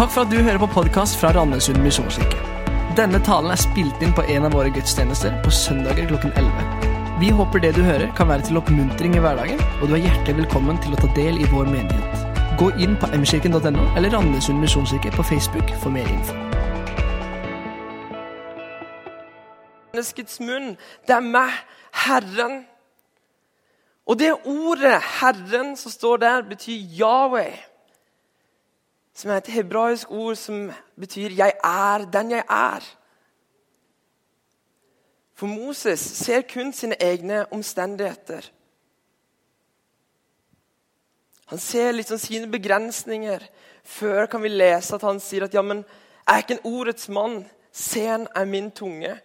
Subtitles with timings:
[0.00, 2.38] Takk for at du hører på podkast fra Randesund misjonskirke.
[2.96, 6.86] Denne talen er spilt inn på en av våre gudstjenester på søndager klokken 11.
[7.20, 10.38] Vi håper det du hører, kan være til oppmuntring i hverdagen, og du er hjertelig
[10.38, 12.40] velkommen til å ta del i vår menighet.
[12.56, 16.32] Gå inn på mkirken.no eller Randesund misjonskirke på Facebook for mer info.
[19.92, 20.78] menneskets munn.
[21.04, 21.52] Det er meg,
[22.06, 22.62] Herren.
[24.08, 27.69] Og det ordet 'Herren' som står der, betyr Yahweh.
[29.14, 32.96] Som er et hebraisk ord som betyr 'jeg er den jeg er'.
[35.34, 38.50] For Moses ser kun sine egne omstendigheter.
[41.46, 43.40] Han ser liksom sine begrensninger.
[43.84, 47.08] Før kan vi lese at han sier at ja, men jeg er ikke en ordets
[47.08, 47.48] mann.
[47.72, 49.20] Sen er min tunge.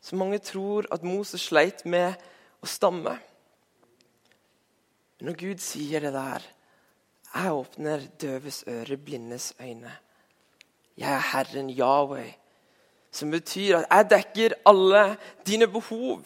[0.00, 2.14] Så mange tror at Moses sleit med
[2.62, 3.14] å stamme.
[5.18, 6.42] Men når Gud sier det der
[7.34, 9.92] Jeg åpner døves øre, blindes øyne.
[10.96, 12.34] Jeg er Herren Yahweh,
[13.10, 15.16] som betyr at jeg dekker alle
[15.46, 16.20] dine behov.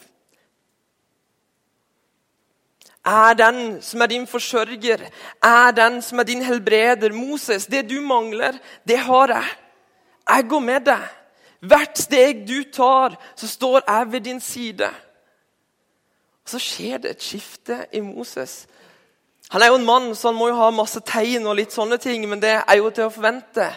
[3.05, 5.11] Jeg Er den som er din forsørger, jeg
[5.43, 7.13] er den som er din helbreder.
[7.13, 9.45] Moses, det du mangler, det har jeg.
[10.29, 11.07] Jeg går med deg.
[11.59, 14.89] Hvert steg du tar, så står jeg ved din side.
[16.43, 18.67] Og Så skjer det et skifte i Moses.
[19.53, 21.99] Han er jo en mann, så han må jo ha masse tegn og litt sånne
[22.03, 23.69] ting, men det er jo til å forvente.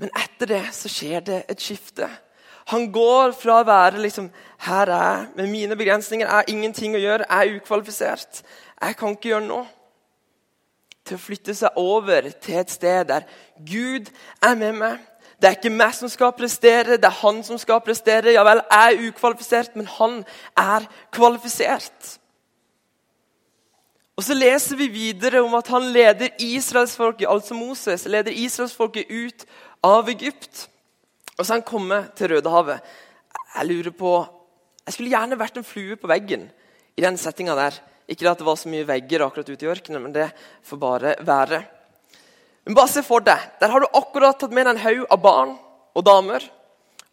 [0.00, 2.08] Men etter det så skjer det et skifte.
[2.70, 4.30] Han går fra å være liksom
[4.60, 8.42] Her er jeg, med mine begrensninger, er ingenting å gjøre, jeg er ukvalifisert.
[8.80, 9.64] Jeg kan ikke gjøre noe.
[11.08, 13.24] Til å flytte seg over til et sted der
[13.56, 14.10] Gud
[14.44, 14.98] er med meg.
[15.40, 18.34] Det er ikke meg som skal prestere, det er han som skal prestere.
[18.34, 20.18] Ja vel, jeg er ukvalifisert, men han
[20.60, 20.84] er
[21.16, 22.18] kvalifisert.
[24.20, 29.46] Og Så leser vi videre om at han leder israelsfolket, altså Moses, leder israelsfolket ut
[29.80, 30.66] av Egypt.
[31.38, 32.82] Og så er han kommet til Rødehavet.
[33.54, 34.10] Jeg lurer på,
[34.84, 36.44] jeg skulle gjerne vært en flue på veggen
[37.00, 37.78] i den settinga der.
[38.12, 40.28] Ikke at det var så mye vegger akkurat ute i ørkenen, men det
[40.68, 41.62] får bare være.
[42.68, 45.22] Men bare se for deg, Der har du akkurat tatt med deg en haug av
[45.24, 45.56] barn
[45.96, 46.44] og damer.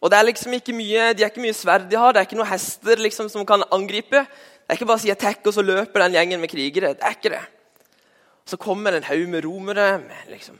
[0.02, 2.28] Og det er liksom ikke mye, De er ikke mye sverd de har, det er
[2.28, 4.26] ikke noen hester liksom, som kan angripe.
[4.68, 6.90] Det er ikke bare å si attack, og så løper den gjengen med krigere.
[6.92, 7.40] Det er ikke det.
[8.44, 10.58] Så kommer en haug med romere, med liksom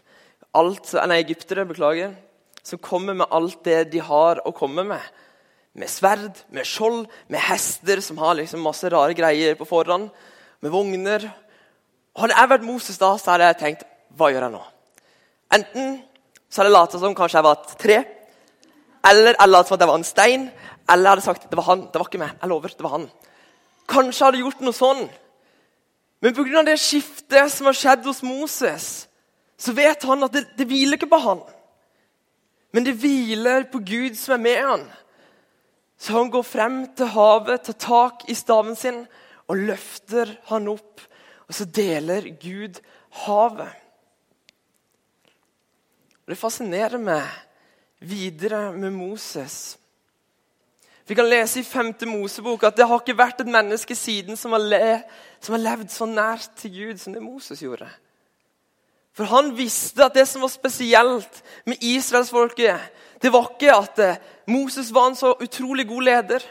[0.57, 2.15] alt, nei, egyptere, beklager,
[2.65, 5.13] som kommer med alt det de har å komme med.
[5.77, 10.09] Med sverd, med skjold, med hester som har liksom masse rare greier på forhånd.
[10.65, 11.29] Med vogner.
[12.17, 13.87] Hadde jeg vært Moses da, så hadde jeg tenkt
[14.17, 14.65] hva gjør jeg nå?
[15.59, 15.99] Enten
[16.49, 18.03] så hadde jeg latt som kanskje jeg var et tre,
[19.13, 20.49] eller jeg latt som at jeg var en stein,
[20.89, 21.89] eller jeg hadde sagt det var han.
[21.93, 22.39] Det var ikke meg.
[22.41, 23.11] Jeg lover, det var han.
[23.89, 25.07] Kanskje hadde gjort noe sånn.
[26.21, 26.65] Men pga.
[26.67, 29.09] det skiftet som har skjedd hos Moses,
[29.59, 31.43] så vet han at det, det hviler ikke på han.
[32.75, 34.85] Men det hviler på Gud som er med han.
[35.99, 39.01] Så han går frem til havet, tar tak i staven sin
[39.49, 41.03] og løfter han opp.
[41.49, 42.79] Og så deler Gud
[43.25, 43.73] havet.
[46.23, 47.25] Og Det fascinerer meg
[48.05, 49.79] videre med Moses.
[51.09, 51.95] Vi kan lese i 5.
[52.05, 54.99] Mosebok at det har ikke vært et menneske siden som har, le,
[55.41, 57.89] som har levd så nært til Gud som det Moses gjorde.
[59.17, 62.93] For han visste at det som var spesielt med israelsfolket,
[63.25, 64.21] det var ikke at eh,
[64.53, 66.45] Moses var en så utrolig god leder.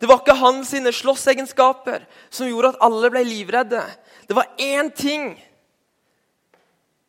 [0.00, 3.86] Det var ikke hans slåssegenskaper som gjorde at alle ble livredde.
[4.26, 5.30] Det var én ting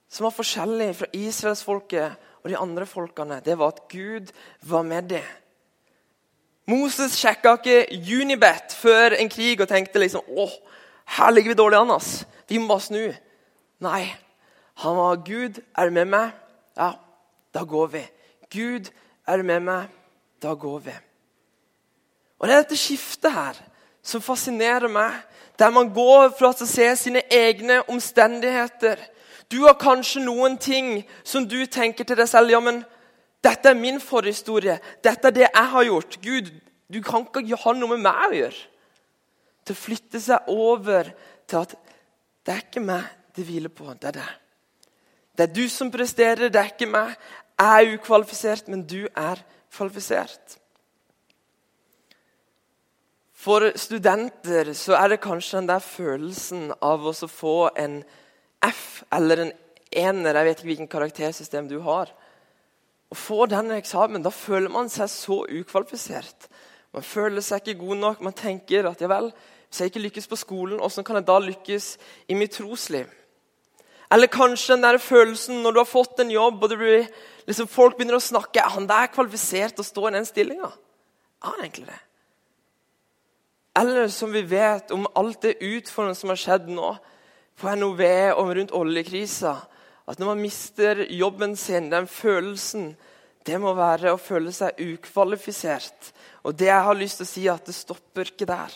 [0.09, 4.29] som var forskjellig fra israelsfolket og de andre folkene, det var at Gud
[4.61, 5.38] var med dem.
[6.69, 10.53] Moses sjekka ikke Unibet før en krig og tenkte liksom åh,
[11.17, 11.91] her ligger vi dårlig an.
[11.91, 12.25] ass.
[12.49, 13.13] Vi må bare snu.
[13.81, 14.03] Nei,
[14.83, 16.31] han var Gud, er du med meg?
[16.77, 16.91] Ja,
[17.53, 18.03] da går vi.
[18.53, 18.91] Gud,
[19.27, 19.87] er du med meg?
[20.41, 20.93] Da går vi.
[22.39, 23.57] Og Det er dette skiftet her
[24.03, 25.11] som fascinerer meg.
[25.59, 29.01] Der man går fra å se sine egne omstendigheter
[29.51, 32.83] du har kanskje noen ting som du tenker til deg selv ja, men
[33.43, 34.79] dette er min forhistorie.
[35.03, 36.17] Dette er det jeg har gjort.
[36.23, 36.51] Gud,
[36.91, 38.65] du kan ikke ha noe med meg å gjøre.
[39.63, 41.11] Til å flytte seg over
[41.47, 41.75] til at
[42.45, 43.07] det er ikke meg
[43.37, 44.31] det hviler på, det er deg.
[45.37, 47.13] Det er du som presterer, det er ikke meg.
[47.59, 49.39] Jeg er ukvalifisert, men du er
[49.71, 50.57] kvalifisert.
[53.39, 58.01] For studenter så er det kanskje den der følelsen av å få en
[58.65, 59.53] F eller en
[59.95, 62.11] ener, jeg vet ikke hvilken karaktersystem du har.
[63.09, 66.49] Å få denne eksamen, da føler man seg så ukvalifisert.
[66.93, 68.21] Man føler seg ikke god nok.
[68.25, 69.31] Man tenker at ja vel,
[69.69, 71.87] hvis jeg ikke lykkes på skolen, hvordan kan jeg da lykkes
[72.29, 73.09] i mitt trosliv?
[74.09, 77.05] Eller kanskje den der følelsen når du har fått en jobb og blir,
[77.45, 80.69] liksom, folk begynner å snakke er han der kvalifisert til å stå i den stillinga.
[81.43, 81.99] Er han egentlig det?
[83.79, 86.89] Eller som vi vet om alt det utfordrende som har skjedd nå
[87.59, 88.01] på NOV
[88.33, 89.53] og rundt oljekrisa,
[90.09, 92.95] at når man mister jobben sin, den følelsen
[93.45, 96.11] det må være å føle seg ukvalifisert.
[96.43, 98.73] Og det jeg har lyst til å si, er at det stopper ikke der.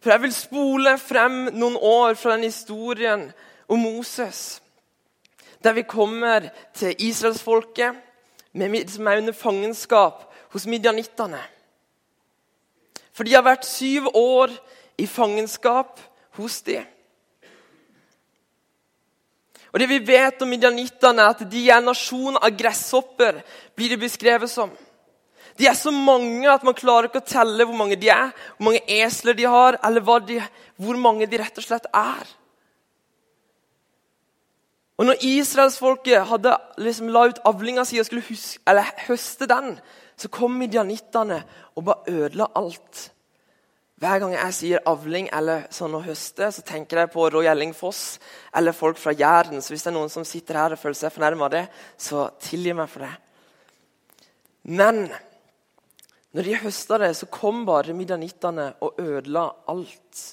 [0.00, 3.26] For jeg vil spole frem noen år fra den historien
[3.68, 4.60] om Moses.
[5.60, 8.06] Der vi kommer til israelsfolket
[8.90, 11.42] som er under fangenskap hos midjanittene.
[13.12, 14.56] For de har vært syv år
[14.98, 16.00] i fangenskap
[16.40, 16.88] hos dem.
[19.72, 23.42] Og Det vi vet om midjanittene, er at de er en nasjon av gresshopper.
[23.76, 24.70] blir det beskrevet som.
[25.58, 28.70] De er så mange at man klarer ikke å telle hvor mange de er, hvor
[28.70, 30.40] mange esler de har, eller de,
[30.76, 32.26] hvor mange de rett og slett er.
[35.00, 39.78] Og når israelsfolket hadde liksom la ut avlinga si og skulle huske, høste den,
[40.16, 41.42] så kom midjanittene
[41.76, 43.10] og bare ødela alt.
[44.00, 48.18] Hver gang jeg sier avling eller sånn å høste, så tenker jeg på Roy Foss
[48.56, 49.60] eller folk fra Jæren.
[49.60, 51.66] Så hvis det er noen som sitter her og føler seg fornærma av det,
[52.00, 53.12] så tilgi meg for det.
[54.72, 55.02] Men
[56.32, 60.24] når de høsta det, så kom bare midjanittene og ødela alt.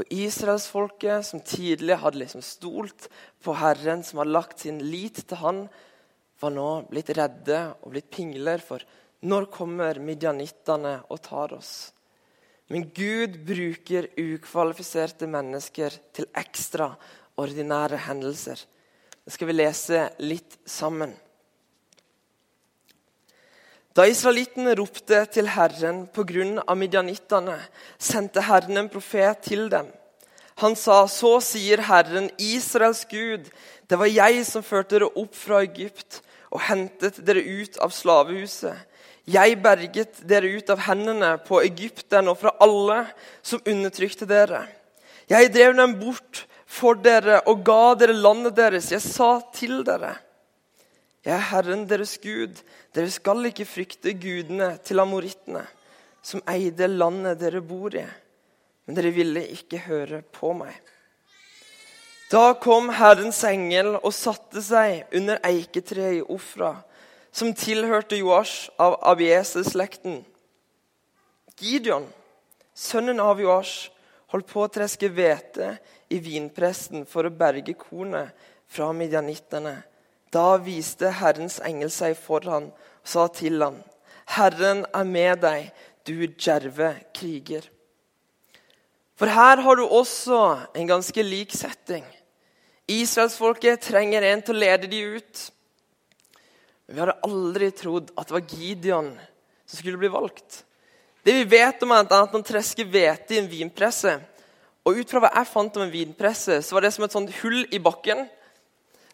[0.00, 3.06] Og israelsfolket, som tidlig hadde liksom stolt
[3.44, 5.66] på Herren, som hadde lagt sin lit til han,
[6.42, 8.58] var nå blitt redde og blitt pingler.
[8.66, 8.82] For
[9.30, 11.92] når kommer midjanittene og tar oss?
[12.72, 18.62] Men Gud bruker ukvalifiserte mennesker til ekstraordinære hendelser.
[19.24, 21.12] Det skal vi lese litt sammen.
[23.92, 26.74] Da israelittene ropte til Herren pga.
[26.74, 27.58] midjanittene,
[27.98, 29.92] sendte Herren en profet til dem.
[30.56, 33.50] Han sa, 'Så sier Herren, Israels Gud:"
[33.86, 38.91] 'Det var jeg som førte dere opp fra Egypt og hentet dere ut av slavehuset.'
[39.32, 43.04] Jeg berget dere ut av hendene på Egypten og fra alle
[43.40, 44.66] som undertrykte dere.
[45.30, 48.90] Jeg drev dem bort for dere og ga dere landet deres.
[48.92, 50.16] Jeg sa til dere,
[51.22, 52.58] jeg er Herren deres Gud.
[52.92, 55.62] Dere skal ikke frykte gudene til amorittene,
[56.22, 58.04] som eide landet dere bor i.
[58.84, 60.74] Men dere ville ikke høre på meg.
[62.32, 66.74] Da kom Herrens engel og satte seg under eiketreet i Ofra
[67.32, 70.20] som tilhørte Joash av Abiese-slekten.
[71.58, 72.06] Gideon,
[72.74, 73.90] sønnen av Joash,
[74.32, 75.74] holdt på å treske hvete
[76.12, 78.32] i vinpresten for å berge kornet
[78.68, 79.78] fra midjanittene.
[80.32, 83.82] Da viste Herrens engel seg for ham og sa til ham,
[84.26, 85.72] 'Herren er med deg,
[86.06, 87.68] du djerve kriger.'
[89.16, 92.04] For her har du også en ganske lik setting.
[92.88, 95.52] Israelsfolket trenger en til å lede de ut.
[96.86, 99.10] Men vi hadde aldri trodd at det var Gideon
[99.66, 100.64] som skulle bli valgt.
[101.22, 104.16] Det vi vet om er at han tresker hvete i en vinpresse.
[104.82, 107.30] Og ut fra hva jeg fant om en vinpresse, så var det som et sånt
[107.42, 108.24] hull i bakken.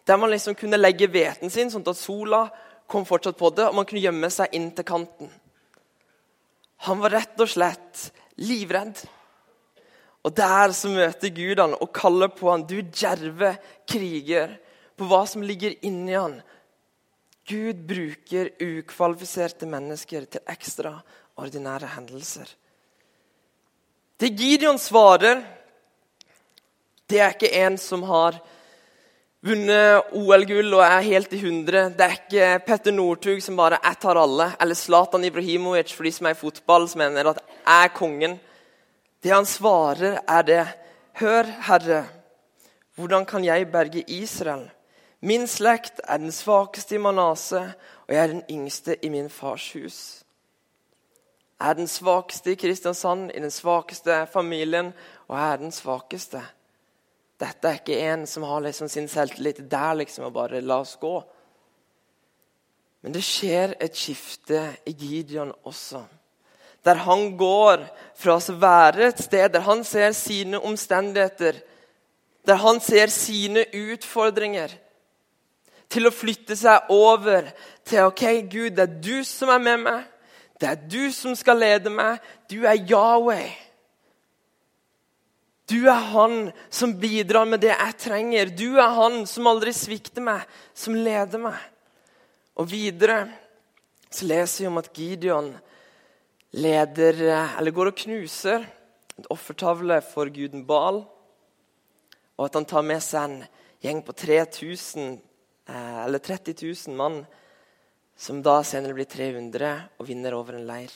[0.09, 2.47] Der man liksom kunne legge hveten sin, sånn at sola
[2.89, 5.29] kom fortsatt på det, og man kunne gjemme seg inn til kanten.
[6.89, 8.07] Han var rett og slett
[8.41, 9.03] livredd.
[10.25, 13.53] Og der så møter Gud han og kaller på han, du djerve
[13.87, 14.57] kriger,
[14.97, 16.39] på hva som ligger inni han,
[17.49, 22.51] Gud bruker ukvalifiserte mennesker til ekstraordinære hendelser.
[24.19, 25.41] Det Gideon svarer,
[27.09, 28.37] det er ikke en som har
[29.41, 31.87] vunnet OL-gull og er helt i hundre.
[31.95, 36.11] Det er ikke Petter Northug som bare 'jeg tar alle', eller Zlatan Ibrahimovic for de
[36.11, 38.39] som er i fotball, som mener at 'jeg er kongen'.
[39.23, 40.67] Det han svarer, er det
[41.13, 42.07] 'Hør, Herre,
[42.95, 44.69] hvordan kan jeg berge Israel?'
[45.19, 47.59] Min slekt er den svakeste i Manase,
[48.07, 49.97] og jeg er den yngste i min fars hus.
[51.59, 54.93] Jeg er den svakeste i Kristiansand, i den svakeste familien,
[55.27, 56.41] og jeg er den svakeste.
[57.39, 60.95] Dette er ikke en som har liksom sin selvtillit der liksom og bare la oss
[60.99, 61.17] gå.
[63.03, 66.05] Men det skjer et skifte i Gideon også.
[66.83, 67.83] Der han går
[68.15, 71.59] fra å være et sted der han ser sine omstendigheter,
[72.47, 74.79] der han ser sine utfordringer
[75.89, 77.49] til å flytte seg over
[77.87, 80.05] til ok, Gud, det er du som er med meg.
[80.59, 82.19] Det er du som skal lede meg.
[82.51, 83.55] Du er Yahweh.
[85.69, 88.49] Du er han som bidrar med det jeg trenger.
[88.49, 91.57] Du er han som aldri svikter meg, som leder meg.
[92.59, 93.21] Og videre
[94.09, 95.51] så leser vi om at Gideon
[96.57, 97.21] leder,
[97.59, 98.65] eller går og knuser
[99.19, 101.03] et offertavle for guden Baal.
[102.39, 103.41] Og at han tar med seg en
[103.83, 105.28] gjeng på 3000, eh,
[105.69, 106.55] eller 30
[106.87, 107.21] 000 mann,
[108.17, 110.91] som da senere blir 300 og vinner over en leir.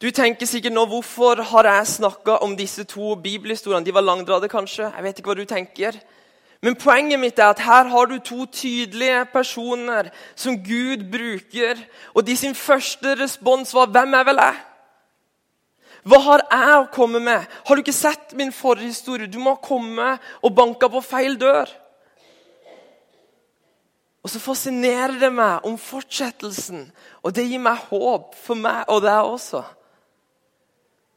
[0.00, 3.84] Du tenker sikkert nå hvorfor har jeg snakka om disse to bibelhistoriene.
[3.84, 4.88] De var langdrade, kanskje.
[4.88, 5.98] Jeg vet ikke hva du tenker.
[6.64, 11.76] Men poenget mitt er at her har du to tydelige personer som Gud bruker.
[12.14, 14.64] Og de sin første respons var 'Hvem er vel jeg?'
[16.04, 17.44] Hva har jeg å komme med?
[17.66, 19.26] Har du ikke sett min forhistorie?
[19.26, 21.68] Du må komme og banke på feil dør.
[24.20, 26.88] Og så fascinerer det meg om fortsettelsen,
[27.24, 29.62] og det gir meg håp for meg og deg også.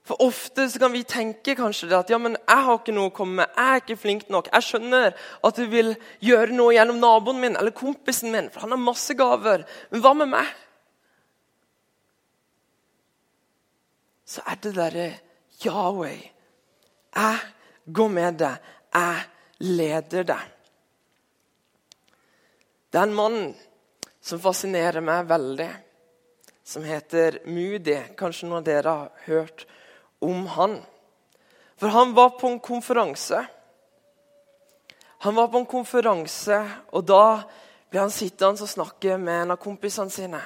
[0.03, 3.07] For Ofte så kan vi tenke kanskje det at ja, men jeg har ikke noe
[3.07, 3.51] å komme med.
[3.55, 4.49] Jeg er ikke flink nok.
[4.51, 5.93] Jeg skjønner at du vil
[6.23, 9.63] gjøre noe gjennom naboen min eller kompisen min, for han har masse gaver.
[9.91, 10.51] Men hva med meg?
[14.27, 15.07] Så er det derre
[15.63, 16.19] Yahweh.
[17.15, 17.39] Jeg
[17.95, 18.71] går med deg.
[18.91, 19.23] Jeg
[19.63, 20.51] leder deg.
[22.93, 23.37] Det er en mann
[24.21, 25.65] som fascinerer meg veldig,
[26.61, 27.95] som heter Moody.
[28.13, 29.63] Kanskje noen av dere har hørt
[30.21, 30.75] om han.
[31.81, 33.39] For han var på en konferanse.
[35.25, 36.59] Han var på en konferanse,
[36.93, 37.41] og da
[37.89, 40.43] ble han sittende og snakke med en av kompisene sine.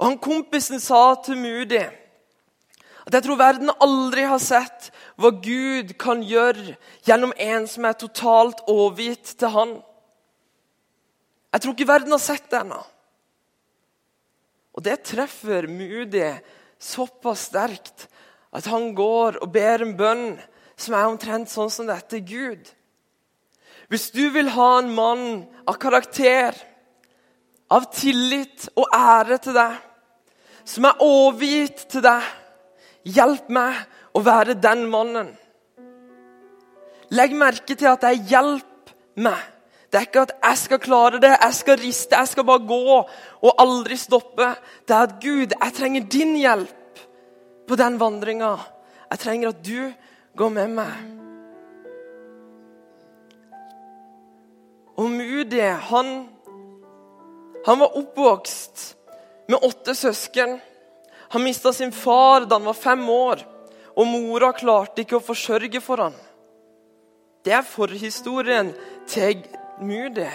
[0.00, 1.84] Og han Kompisen sa til Moody
[3.06, 6.74] at jeg tror verden aldri har sett hva Gud kan gjøre
[7.06, 9.74] gjennom en som er totalt overgitt til han.
[11.50, 12.80] Jeg tror ikke verden har sett det ennå.
[14.76, 16.24] Og det treffer Moody
[16.80, 18.06] såpass sterkt
[18.56, 20.26] at han går og ber en bønn
[20.80, 22.22] som er omtrent sånn som dette.
[22.24, 22.64] Gud,
[23.92, 25.26] hvis du vil ha en mann
[25.68, 26.56] av karakter,
[27.70, 29.76] av tillit og ære til deg,
[30.64, 32.24] som er overgitt til deg,
[33.06, 33.78] hjelp meg
[34.14, 35.30] å være den mannen.
[37.10, 39.48] Legg merke til at det er 'hjelp meg'.
[39.90, 42.98] Det er ikke at jeg skal klare det, jeg skal riste, jeg skal bare gå
[43.42, 44.54] og aldri stoppe.
[44.86, 47.00] Det er at Gud, jeg trenger din hjelp
[47.66, 48.52] på den vandringa.
[49.10, 49.92] Jeg trenger at du
[50.36, 50.94] går med meg.
[54.96, 56.28] Og Moody, han,
[57.66, 58.96] han var oppvokst
[59.48, 60.60] med åtte søsken.
[61.30, 63.42] Han mista sin far da han var fem år,
[64.00, 66.16] og mora klarte ikke å forsørge for han.
[67.44, 68.72] Det er forhistorien
[69.08, 69.42] til
[69.80, 70.28] Moody.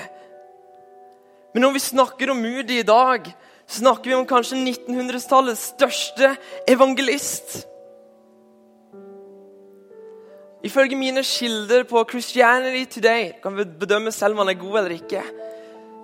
[1.53, 3.29] Men når vi snakker om Moody i dag,
[3.65, 6.35] snakker vi om kanskje 1900-tallets største
[6.69, 7.63] evangelist.
[10.65, 14.95] Ifølge mine kilder på Christianity Today kan vi bedømme selv om han er god eller
[14.97, 15.21] ikke,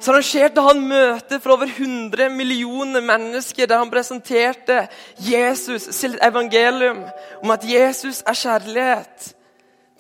[0.02, 4.88] så arrangerte han møter for over 100 millioner mennesker der han presenterte
[5.22, 7.04] Jesus sitt evangelium
[7.44, 9.32] om at Jesus er kjærlighet.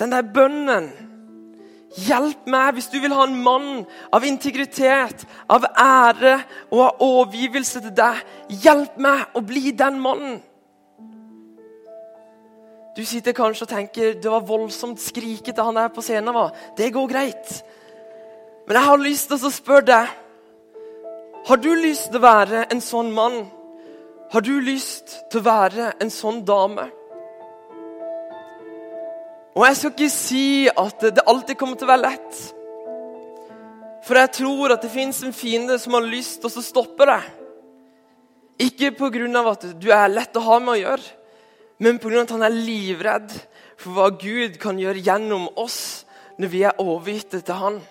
[0.01, 0.89] Den der bønnen
[1.91, 3.81] Hjelp meg hvis du vil ha en mann
[4.15, 6.38] av integritet, av ære
[6.70, 8.22] og av overgivelse til deg.
[8.63, 10.38] Hjelp meg å bli den mannen.
[12.96, 16.55] Du sitter kanskje og tenker det var voldsomt skrikete han der på scenen var.
[16.79, 17.51] Det går greit.
[18.72, 20.12] Men jeg har lyst til å spørre deg.
[21.44, 23.34] Har du lyst til å være en sånn mann?
[24.32, 26.86] Har du lyst til å være en sånn dame?
[29.60, 32.42] Og jeg skal ikke si at det alltid kommer til å være lett.
[34.08, 37.30] For jeg tror at det fins en fiende som har lyst til å stoppe deg.
[38.72, 39.48] Ikke pga.
[39.51, 41.16] at du er lett å ha med å gjøre,
[41.84, 42.22] men pga.
[42.22, 43.36] at han er livredd
[43.75, 46.06] for hva Gud kan gjøre gjennom oss
[46.40, 47.84] når vi er overgitt til han.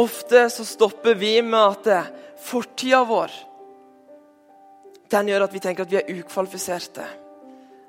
[0.00, 3.34] Ofte så stopper vi med at fortida vår
[5.10, 7.04] den gjør at vi tenker at vi er ukvalifiserte.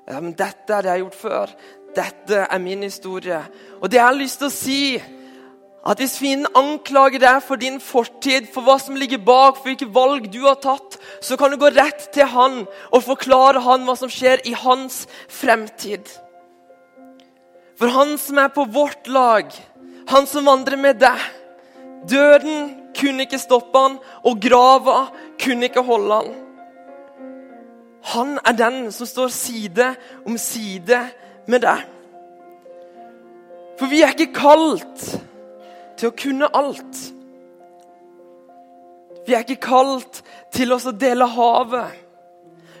[0.08, 1.50] Ja, 'Dette har jeg gjort før.
[1.94, 3.46] Dette er min historie.'
[3.80, 5.02] Og det jeg har lyst til å si,
[5.86, 9.94] at hvis fienden anklager deg for din fortid, for hva som ligger bak, for hvilke
[9.94, 13.96] valg du har tatt, så kan du gå rett til han og forklare han hva
[13.98, 16.06] som skjer i hans fremtid.
[17.78, 19.50] For han som er på vårt lag,
[20.06, 21.18] han som vandrer med deg
[22.10, 25.06] Døden kunne ikke stoppe han, og grava
[25.40, 26.32] kunne ikke holde han.
[28.12, 29.94] Han er den som står side
[30.26, 30.98] om side
[31.46, 31.84] med deg.
[33.78, 35.04] For vi er ikke kalt
[35.98, 37.02] til å kunne alt.
[39.26, 40.22] Vi er ikke kalt
[40.54, 42.00] til oss å dele havet.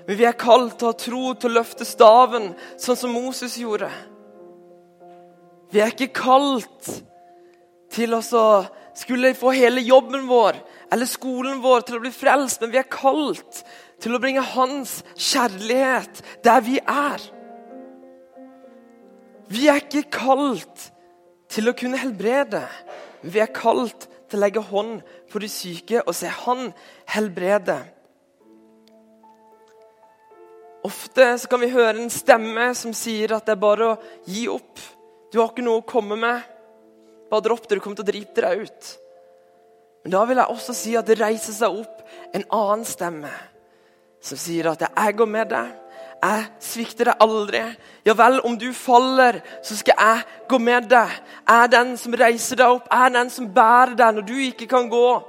[0.08, 2.50] Men vi er kalt til å ha tro til å løfte staven,
[2.80, 3.90] sånn som Moses gjorde.
[5.70, 6.90] Vi er ikke kalt
[7.94, 8.46] til oss å
[8.94, 10.58] skulle få hele jobben vår
[10.92, 13.62] eller skolen vår til å bli frelst, men vi er kalt
[14.02, 17.24] til å bringe hans kjærlighet der vi er.
[19.52, 20.90] Vi er ikke kalt
[21.52, 22.62] til å kunne helbrede.
[23.22, 26.70] Vi er kalt til å legge hånd på de syke og se Han
[27.12, 27.78] helbrede.
[30.82, 34.80] Ofte kan vi høre en stemme som sier at det er bare å gi opp.
[35.30, 36.51] Du har ikke noe å komme med.
[37.32, 38.88] Bare dropp det, du kommer til å drite deg ut.
[40.04, 42.02] Men da vil jeg også si at det reiser seg opp
[42.36, 43.30] en annen stemme
[44.22, 45.72] som sier at 'jeg går med deg'.
[46.22, 47.62] Jeg svikter deg aldri.
[48.06, 51.08] Ja vel, om du faller, så skal jeg gå med deg.
[51.48, 54.34] Jeg er den som reiser deg opp, jeg er den som bærer deg når du
[54.38, 55.22] ikke kan gå.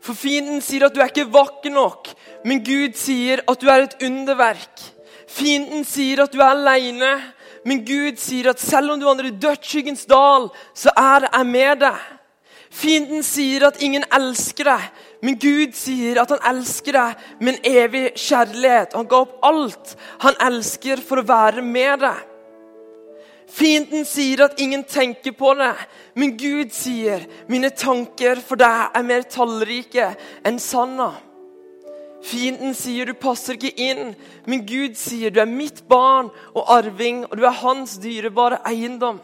[0.00, 2.12] For fienden sier at du er ikke vakker nok,
[2.44, 4.84] men Gud sier at du er et underverk.
[5.26, 7.10] Fienden sier at du er aleine,
[7.68, 11.82] men Gud sier at selv om du vandrer i dødsskyggens dal, så er jeg med
[11.84, 12.06] deg.
[12.68, 14.88] Fienden sier at ingen elsker deg,
[15.24, 18.96] men Gud sier at han elsker deg med en evig kjærlighet.
[18.96, 19.94] Han ga opp alt
[20.24, 22.24] han elsker for å være med deg.
[23.48, 25.72] Fienden sier at ingen tenker på det,
[26.20, 30.10] men Gud sier mine tanker for deg er mer tallrike
[30.46, 31.14] enn sanda.
[32.24, 34.12] Fienden sier du passer ikke inn,
[34.48, 39.20] men Gud sier du er mitt barn og arving, og du er hans dyrebare eiendom.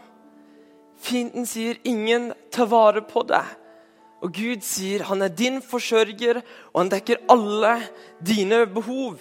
[1.05, 3.45] Fienden sier ingen tar vare på deg.
[4.25, 6.41] Og Gud sier han er din forsørger,
[6.73, 7.75] og han dekker alle
[8.25, 9.19] dine behov.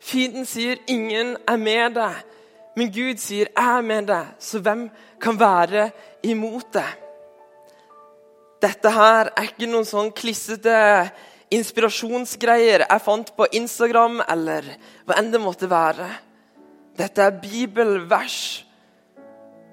[0.00, 2.24] Fienden sier ingen er med deg,
[2.78, 4.86] men Gud sier jeg er med deg, så hvem
[5.20, 5.90] kan være
[6.24, 6.96] imot deg?
[8.60, 10.72] Dette her er ikke noen sånn klissete
[11.50, 14.66] inspirasjonsgreier jeg fant på Instagram, eller
[15.06, 16.08] hva enn det måtte være.
[16.98, 18.40] Dette er bibelvers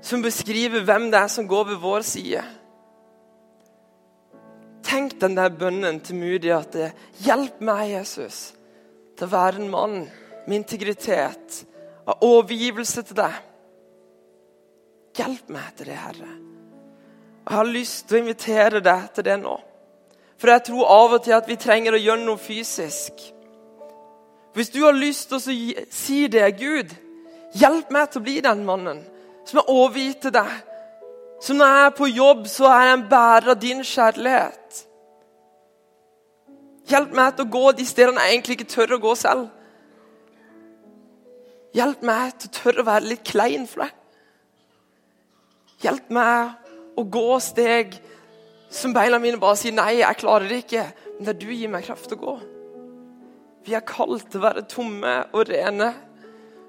[0.01, 2.43] som beskriver hvem det er som går ved vår side.
[4.87, 6.91] Tenk den der bønnen til Moody at det,
[7.25, 8.53] Hjelp meg, Jesus,
[9.17, 9.97] til å være en mann
[10.47, 11.63] med integritet,
[12.07, 13.39] av overgivelse til deg.
[15.17, 16.29] Hjelp meg til det, Herre.
[17.47, 19.57] Jeg har lyst til å invitere deg til det nå.
[20.37, 23.13] For jeg tror av og til at vi trenger å gjøre noe fysisk.
[24.57, 26.93] Hvis du har lyst til å si det, Gud,
[27.57, 29.03] hjelp meg til å bli den mannen
[29.47, 30.53] som er overgitt til deg.
[31.41, 34.81] Så når jeg er på jobb, så er jeg en bærer av din kjærlighet.
[36.87, 39.47] Hjelp meg til å gå de stedene jeg egentlig ikke tør å gå selv.
[41.77, 43.95] Hjelp meg til å tørre å være litt klein for deg.
[45.83, 47.99] Hjelp meg å gå steg
[48.69, 51.85] som beina mine bare sier 'nei, jeg klarer det ikke', men der du gir meg
[51.85, 52.39] kraft til å gå.
[53.65, 55.93] Vi er kalt til å være tomme og rene.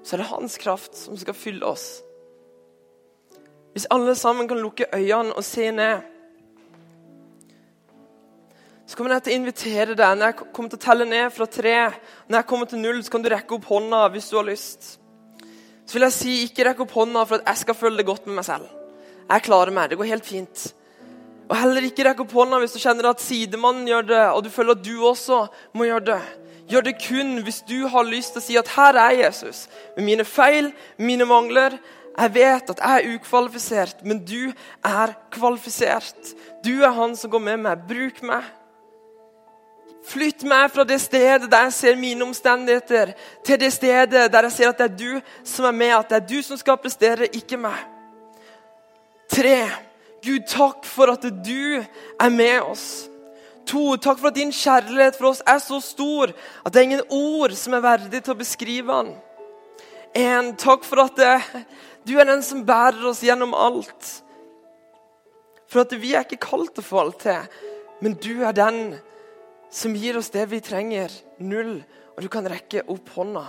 [0.03, 2.01] Så er det hans kraft som skal fylle oss.
[3.73, 6.01] Hvis alle sammen kan lukke øynene og se ned
[8.89, 11.45] så kommer jeg til å invitere deg når jeg kommer til å telle ned fra
[11.45, 11.75] tre.
[12.25, 14.87] Når jeg kommer til null, så kan du rekke opp hånda hvis du har lyst.
[15.85, 18.25] Så vil jeg si ikke rekk opp hånda for at jeg skal føle det godt
[18.25, 18.65] med meg selv.
[19.29, 19.91] Jeg klarer meg.
[19.91, 20.63] Det går helt fint.
[21.49, 24.51] Og heller ikke rekk opp hånda hvis du kjenner at sidemannen gjør det, og du
[24.53, 26.19] føler at du også må gjøre det.
[26.69, 30.05] Gjør det kun hvis du har lyst til å si at 'her er Jesus', med
[30.05, 31.79] mine feil, mine mangler.
[32.19, 36.35] Jeg vet at jeg er ukvalifisert, men du er kvalifisert.
[36.65, 37.77] Du er han som går med meg.
[37.87, 38.43] Bruk meg.
[40.05, 43.13] Flytt meg fra det stedet der jeg ser mine omstendigheter,
[43.45, 46.15] til det stedet der jeg ser at det er du som er med, at det
[46.15, 47.77] er du som skal prestere, ikke meg.
[49.29, 49.88] Tre.
[50.23, 53.07] Gud, takk for at du er med oss.
[53.69, 57.11] To, takk for at din kjærlighet for oss er så stor at det er ingen
[57.13, 59.11] ord som er verdig til å beskrive den.
[60.17, 61.35] En, takk for at det,
[62.07, 64.09] du er den som bærer oss gjennom alt.
[65.69, 67.45] For at vi er ikke kalt til å få alt til,
[68.01, 68.97] men du er den
[69.69, 71.13] som gir oss det vi trenger.
[71.45, 71.77] Null.
[72.15, 73.45] Og du kan rekke opp hånda.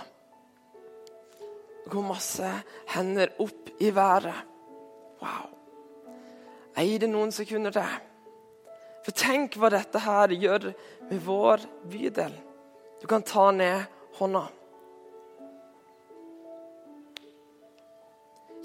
[1.80, 2.50] Det går masse
[2.92, 4.44] hender opp i været.
[5.24, 5.59] Wow.
[6.78, 7.88] Ei det noen sekunder det?
[9.04, 10.70] For tenk hva dette her gjør
[11.09, 12.33] med vår bydel.
[13.00, 13.87] Du kan ta ned
[14.18, 14.44] hånda.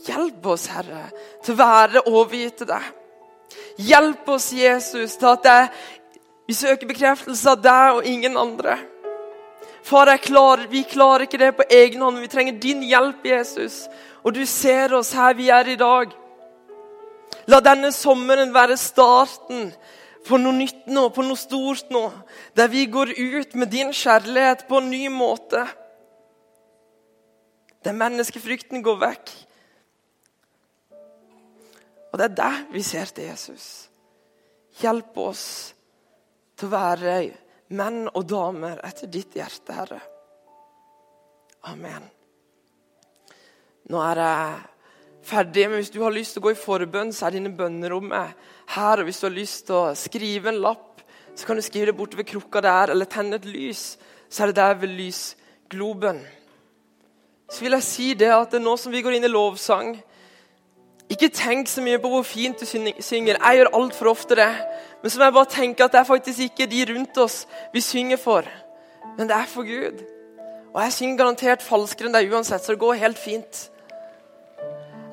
[0.05, 1.07] Hjelp oss, Herre,
[1.41, 2.89] til å være overgitt til deg.
[3.81, 5.69] Hjelp oss, Jesus, til at jeg,
[6.45, 8.75] vi søker bekreftelse av deg og ingen andre.
[9.85, 12.19] Far, klarer, vi klarer ikke det på egen hånd.
[12.21, 13.85] Vi trenger din hjelp, Jesus.
[14.25, 16.13] Og du ser oss her vi er i dag.
[17.51, 19.69] La denne sommeren være starten
[20.25, 22.07] på noe nytt nå, på noe stort nå.
[22.57, 25.65] Der vi går ut med din kjærlighet på en ny måte.
[27.85, 29.33] Der menneskefrykten går vekk.
[32.11, 33.89] Og det er der vi ser til Jesus.
[34.79, 35.45] Hjelp oss
[36.55, 37.15] til å være
[37.75, 39.99] menn og damer etter ditt hjerte, Herre.
[41.69, 42.05] Amen.
[43.91, 44.63] Nå er jeg
[45.25, 48.45] ferdig, men hvis du har lyst til å gå i forbønn, så er dine bønnerommet
[48.75, 49.01] her.
[49.01, 51.03] Og hvis du har lyst til å skrive en lapp,
[51.35, 53.97] så kan du skrive det borte ved krukka der, eller tenne et lys,
[54.29, 56.21] så er det der ved lysgloben.
[57.51, 59.91] Så vil jeg si det at det nå som vi går inn i lovsang
[61.13, 63.37] Ikke tenk så mye på hvor fint du synger.
[63.37, 64.49] Jeg gjør altfor ofte det.
[65.03, 67.81] Men så må jeg bare tenke at det er faktisk ikke de rundt oss vi
[67.85, 68.47] synger for,
[69.19, 70.01] men det er for Gud.
[70.73, 73.59] Og jeg synger garantert falskere enn deg uansett, så det går helt fint.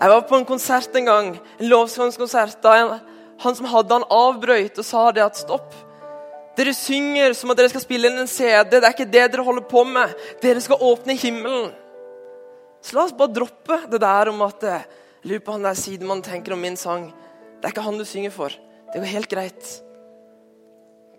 [0.01, 1.29] Jeg var på en konsert en gang,
[1.59, 2.61] en lovsangskonsert.
[2.63, 3.01] da
[3.43, 5.75] Han som hadde han avbrøyt og sa det at stopp.
[6.57, 8.77] Dere synger som at dere skal spille inn en CD.
[8.77, 10.13] Det er ikke det dere holder på med.
[10.43, 11.71] Dere skal åpne himmelen.
[12.83, 14.67] Så la oss bare droppe det der om at
[15.23, 17.09] lurer på han der sidemannen tenker om min sang.
[17.61, 18.53] Det er ikke han du synger for.
[18.93, 19.73] Det går helt greit.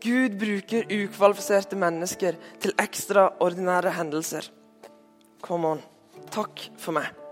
[0.04, 4.52] Gud bruker ukvalifiserte mennesker til ekstraordinære hendelser.
[5.42, 5.84] Come on.
[6.32, 7.23] Takk for meg.